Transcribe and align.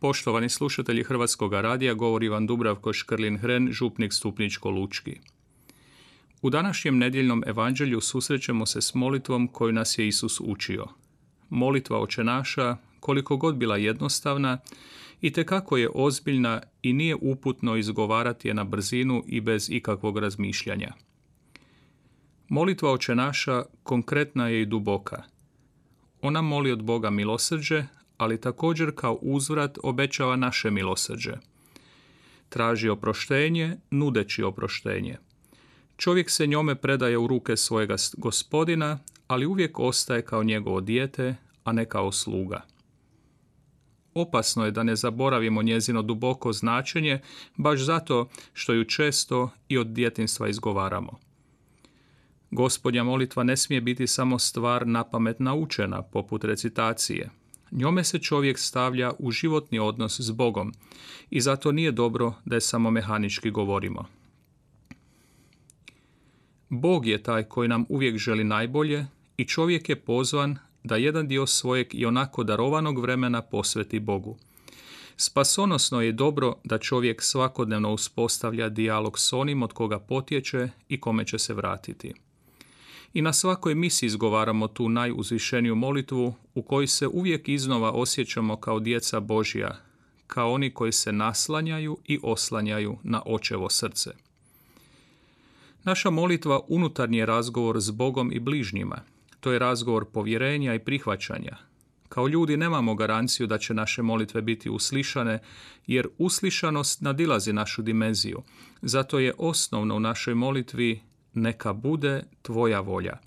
Poštovani 0.00 0.48
slušatelji 0.48 1.02
Hrvatskog 1.02 1.52
radija, 1.52 1.94
govori 1.94 2.28
vam 2.28 2.46
Dubravko 2.46 2.92
Škrlin-Hren, 2.92 3.72
župnik 3.72 4.12
Stupničko-Lučki. 4.12 5.16
U 6.42 6.50
današnjem 6.50 6.98
nedjeljnom 6.98 7.42
evanđelju 7.46 8.00
susrećemo 8.00 8.66
se 8.66 8.80
s 8.80 8.94
molitvom 8.94 9.48
koju 9.48 9.72
nas 9.72 9.98
je 9.98 10.08
Isus 10.08 10.40
učio. 10.40 10.86
Molitva 11.48 12.00
oče 12.00 12.24
naša, 12.24 12.76
koliko 13.00 13.36
god 13.36 13.56
bila 13.56 13.76
jednostavna, 13.76 14.58
i 15.20 15.32
kako 15.32 15.76
je 15.76 15.90
ozbiljna 15.94 16.62
i 16.82 16.92
nije 16.92 17.16
uputno 17.20 17.76
izgovarati 17.76 18.48
je 18.48 18.54
na 18.54 18.64
brzinu 18.64 19.24
i 19.26 19.40
bez 19.40 19.70
ikakvog 19.70 20.18
razmišljanja. 20.18 20.92
Molitva 22.48 22.92
oče 22.92 23.14
naša 23.14 23.62
konkretna 23.82 24.48
je 24.48 24.62
i 24.62 24.66
duboka. 24.66 25.22
Ona 26.22 26.42
moli 26.42 26.72
od 26.72 26.82
Boga 26.82 27.10
milosrđe, 27.10 27.84
ali 28.18 28.40
također 28.40 28.92
kao 28.94 29.18
uzvrat 29.22 29.78
obećava 29.82 30.36
naše 30.36 30.70
milosrđe. 30.70 31.32
Traži 32.48 32.88
oproštenje, 32.88 33.76
nudeći 33.90 34.42
oproštenje. 34.42 35.18
Čovjek 35.96 36.30
se 36.30 36.46
njome 36.46 36.74
predaje 36.74 37.18
u 37.18 37.26
ruke 37.26 37.56
svojega 37.56 37.96
gospodina, 38.16 38.98
ali 39.28 39.46
uvijek 39.46 39.78
ostaje 39.78 40.22
kao 40.22 40.44
njegovo 40.44 40.80
dijete, 40.80 41.36
a 41.64 41.72
ne 41.72 41.84
kao 41.84 42.12
sluga. 42.12 42.60
Opasno 44.14 44.64
je 44.64 44.70
da 44.70 44.82
ne 44.82 44.96
zaboravimo 44.96 45.62
njezino 45.62 46.02
duboko 46.02 46.52
značenje, 46.52 47.20
baš 47.56 47.80
zato 47.80 48.28
što 48.52 48.72
ju 48.72 48.84
često 48.84 49.50
i 49.68 49.78
od 49.78 49.86
djetinstva 49.86 50.48
izgovaramo. 50.48 51.18
Gospodja 52.50 53.04
molitva 53.04 53.42
ne 53.42 53.56
smije 53.56 53.80
biti 53.80 54.06
samo 54.06 54.38
stvar 54.38 54.86
napamet 54.86 55.40
naučena, 55.40 56.02
poput 56.02 56.44
recitacije– 56.44 57.30
Njome 57.70 58.04
se 58.04 58.18
čovjek 58.18 58.58
stavlja 58.58 59.12
u 59.18 59.30
životni 59.30 59.78
odnos 59.78 60.20
s 60.20 60.30
Bogom 60.30 60.72
i 61.30 61.40
zato 61.40 61.72
nije 61.72 61.92
dobro 61.92 62.34
da 62.44 62.56
je 62.56 62.60
samo 62.60 62.90
mehanički 62.90 63.50
govorimo. 63.50 64.04
Bog 66.68 67.06
je 67.06 67.22
taj 67.22 67.42
koji 67.42 67.68
nam 67.68 67.84
uvijek 67.88 68.18
želi 68.18 68.44
najbolje 68.44 69.06
i 69.36 69.44
čovjek 69.44 69.88
je 69.88 69.96
pozvan 69.96 70.58
da 70.84 70.96
jedan 70.96 71.28
dio 71.28 71.46
svojeg 71.46 71.86
i 71.92 72.06
onako 72.06 72.44
darovanog 72.44 72.98
vremena 72.98 73.42
posveti 73.42 74.00
Bogu. 74.00 74.36
Spasonosno 75.16 76.00
je 76.00 76.12
dobro 76.12 76.54
da 76.64 76.78
čovjek 76.78 77.22
svakodnevno 77.22 77.92
uspostavlja 77.92 78.68
dijalog 78.68 79.18
s 79.18 79.32
onim 79.32 79.62
od 79.62 79.72
koga 79.72 79.98
potječe 79.98 80.68
i 80.88 81.00
kome 81.00 81.26
će 81.26 81.38
se 81.38 81.54
vratiti 81.54 82.14
i 83.16 83.22
na 83.22 83.32
svakoj 83.32 83.74
misi 83.74 84.06
izgovaramo 84.06 84.68
tu 84.68 84.88
najuzvišeniju 84.88 85.74
molitvu 85.74 86.34
u 86.54 86.62
kojoj 86.62 86.86
se 86.86 87.06
uvijek 87.06 87.48
iznova 87.48 87.92
osjećamo 87.92 88.56
kao 88.56 88.80
djeca 88.80 89.20
Božja, 89.20 89.76
kao 90.26 90.52
oni 90.52 90.74
koji 90.74 90.92
se 90.92 91.12
naslanjaju 91.12 91.98
i 92.04 92.18
oslanjaju 92.22 92.98
na 93.02 93.22
očevo 93.26 93.70
srce. 93.70 94.10
Naša 95.84 96.10
molitva 96.10 96.60
unutarnji 96.68 97.18
je 97.18 97.26
razgovor 97.26 97.80
s 97.80 97.90
Bogom 97.90 98.32
i 98.32 98.40
bližnjima. 98.40 99.00
To 99.40 99.52
je 99.52 99.58
razgovor 99.58 100.04
povjerenja 100.04 100.74
i 100.74 100.84
prihvaćanja. 100.84 101.56
Kao 102.08 102.28
ljudi 102.28 102.56
nemamo 102.56 102.94
garanciju 102.94 103.46
da 103.46 103.58
će 103.58 103.74
naše 103.74 104.02
molitve 104.02 104.42
biti 104.42 104.70
uslišane, 104.70 105.38
jer 105.86 106.08
uslišanost 106.18 107.00
nadilazi 107.00 107.52
našu 107.52 107.82
dimenziju. 107.82 108.42
Zato 108.82 109.18
je 109.18 109.34
osnovno 109.38 109.96
u 109.96 110.00
našoj 110.00 110.34
molitvi 110.34 111.00
neka 111.36 111.72
bude 111.72 112.22
tvoja 112.42 112.80
volja. 112.80 113.18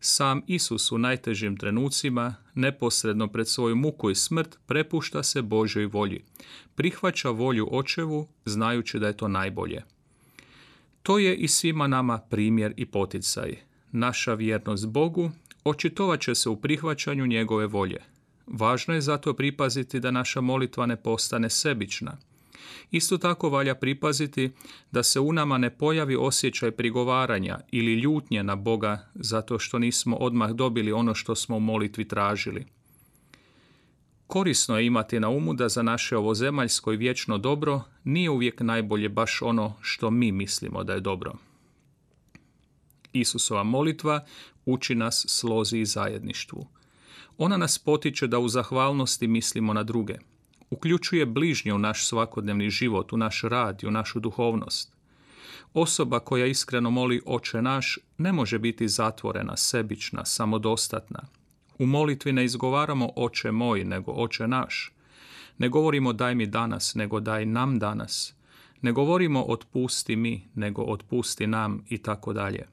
Sam 0.00 0.42
Isus 0.46 0.92
u 0.92 0.98
najtežim 0.98 1.56
trenucima, 1.56 2.34
neposredno 2.54 3.28
pred 3.28 3.48
svoju 3.48 3.76
muku 3.76 4.10
i 4.10 4.14
smrt, 4.14 4.58
prepušta 4.66 5.22
se 5.22 5.42
Božoj 5.42 5.86
volji. 5.86 6.24
Prihvaća 6.74 7.30
volju 7.30 7.68
očevu, 7.70 8.28
znajući 8.44 8.98
da 8.98 9.06
je 9.06 9.16
to 9.16 9.28
najbolje. 9.28 9.82
To 11.02 11.18
je 11.18 11.36
i 11.36 11.48
svima 11.48 11.86
nama 11.86 12.18
primjer 12.18 12.74
i 12.76 12.86
poticaj. 12.86 13.56
Naša 13.92 14.34
vjernost 14.34 14.88
Bogu 14.88 15.30
očitovat 15.64 16.20
će 16.20 16.34
se 16.34 16.48
u 16.48 16.56
prihvaćanju 16.56 17.26
njegove 17.26 17.66
volje. 17.66 18.00
Važno 18.46 18.94
je 18.94 19.00
zato 19.00 19.34
pripaziti 19.34 20.00
da 20.00 20.10
naša 20.10 20.40
molitva 20.40 20.86
ne 20.86 20.96
postane 20.96 21.50
sebična– 21.50 22.16
Isto 22.90 23.18
tako 23.18 23.48
valja 23.48 23.74
pripaziti 23.74 24.50
da 24.90 25.02
se 25.02 25.20
u 25.20 25.32
nama 25.32 25.58
ne 25.58 25.70
pojavi 25.70 26.16
osjećaj 26.16 26.70
prigovaranja 26.70 27.58
ili 27.72 27.94
ljutnje 27.94 28.42
na 28.42 28.56
Boga 28.56 29.08
zato 29.14 29.58
što 29.58 29.78
nismo 29.78 30.16
odmah 30.16 30.50
dobili 30.50 30.92
ono 30.92 31.14
što 31.14 31.34
smo 31.34 31.56
u 31.56 31.60
molitvi 31.60 32.08
tražili. 32.08 32.66
Korisno 34.26 34.78
je 34.78 34.86
imati 34.86 35.20
na 35.20 35.28
umu 35.28 35.54
da 35.54 35.68
za 35.68 35.82
naše 35.82 36.16
ovozemaljsko 36.16 36.92
i 36.92 36.96
vječno 36.96 37.38
dobro 37.38 37.82
nije 38.04 38.30
uvijek 38.30 38.60
najbolje 38.60 39.08
baš 39.08 39.42
ono 39.42 39.74
što 39.80 40.10
mi 40.10 40.32
mislimo 40.32 40.84
da 40.84 40.92
je 40.92 41.00
dobro. 41.00 41.32
Isusova 43.12 43.62
molitva 43.62 44.24
uči 44.64 44.94
nas 44.94 45.24
slozi 45.28 45.78
i 45.78 45.86
zajedništvu. 45.86 46.66
Ona 47.38 47.56
nas 47.56 47.78
potiče 47.78 48.26
da 48.26 48.38
u 48.38 48.48
zahvalnosti 48.48 49.26
mislimo 49.26 49.72
na 49.72 49.82
druge– 49.82 50.18
uključuje 50.70 51.26
bližnje 51.26 51.74
u 51.74 51.78
naš 51.78 52.06
svakodnevni 52.06 52.70
život, 52.70 53.12
u 53.12 53.16
naš 53.16 53.42
rad 53.42 53.82
i 53.82 53.86
u 53.86 53.90
našu 53.90 54.20
duhovnost. 54.20 54.96
Osoba 55.74 56.18
koja 56.20 56.46
iskreno 56.46 56.90
moli 56.90 57.22
oče 57.26 57.62
naš 57.62 57.98
ne 58.18 58.32
može 58.32 58.58
biti 58.58 58.88
zatvorena, 58.88 59.56
sebična, 59.56 60.24
samodostatna. 60.24 61.22
U 61.78 61.86
molitvi 61.86 62.32
ne 62.32 62.44
izgovaramo 62.44 63.10
oče 63.16 63.50
moj, 63.50 63.84
nego 63.84 64.12
oče 64.12 64.48
naš. 64.48 64.92
Ne 65.58 65.68
govorimo 65.68 66.12
daj 66.12 66.34
mi 66.34 66.46
danas, 66.46 66.94
nego 66.94 67.20
daj 67.20 67.46
nam 67.46 67.78
danas. 67.78 68.34
Ne 68.82 68.92
govorimo 68.92 69.42
otpusti 69.42 70.16
mi, 70.16 70.48
nego 70.54 70.82
otpusti 70.82 71.46
nam 71.46 71.84
i 71.88 71.98
tako 71.98 72.32
dalje. 72.32 72.66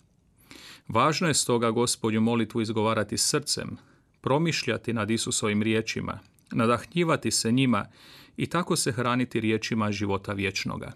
Važno 0.87 1.27
je 1.27 1.33
stoga 1.33 1.71
gospodju 1.71 2.21
molitvu 2.21 2.61
izgovarati 2.61 3.17
srcem, 3.17 3.77
promišljati 4.21 4.93
nad 4.93 5.11
Isusovim 5.11 5.63
riječima, 5.63 6.19
nadahnjivati 6.53 7.31
se 7.31 7.51
njima 7.51 7.85
i 8.37 8.45
tako 8.45 8.75
se 8.75 8.91
hraniti 8.91 9.39
riječima 9.39 9.91
života 9.91 10.33
vječnoga. 10.33 10.91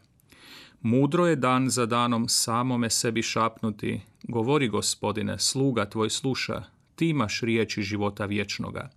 Mudro 0.82 1.28
je 1.28 1.36
dan 1.36 1.70
za 1.70 1.86
danom 1.86 2.30
samome 2.30 2.90
sebi 2.90 3.22
šapnuti, 3.22 4.02
govori 4.24 4.68
gospodine, 4.68 5.40
sluga 5.40 5.90
tvoj 5.90 6.10
sluša, 6.10 6.64
ti 6.96 7.10
imaš 7.10 7.42
riječi 7.42 7.82
života 7.82 8.26
vječnoga. 8.26 8.90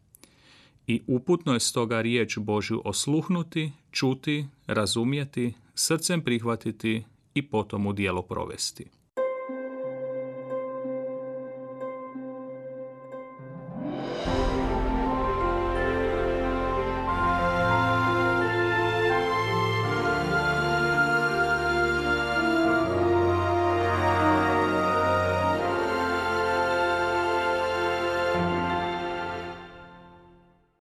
I 0.86 1.02
uputno 1.06 1.54
je 1.54 1.60
stoga 1.60 2.00
riječ 2.00 2.38
Božju 2.38 2.82
osluhnuti, 2.84 3.72
čuti, 3.90 4.46
razumjeti, 4.66 5.52
srcem 5.74 6.20
prihvatiti 6.20 7.04
i 7.34 7.42
potom 7.42 7.86
u 7.86 7.92
dijelo 7.92 8.22
provesti. 8.22 8.99